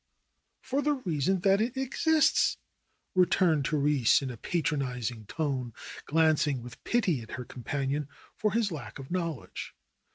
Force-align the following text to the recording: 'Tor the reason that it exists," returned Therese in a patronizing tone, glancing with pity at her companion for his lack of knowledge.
'Tor 0.67 0.81
the 0.81 0.93
reason 0.93 1.41
that 1.41 1.61
it 1.61 1.77
exists," 1.77 2.57
returned 3.13 3.67
Therese 3.67 4.23
in 4.23 4.31
a 4.31 4.35
patronizing 4.37 5.27
tone, 5.27 5.73
glancing 6.07 6.63
with 6.63 6.83
pity 6.83 7.21
at 7.21 7.33
her 7.33 7.45
companion 7.45 8.07
for 8.35 8.53
his 8.53 8.71
lack 8.71 8.97
of 8.97 9.11
knowledge. 9.11 9.75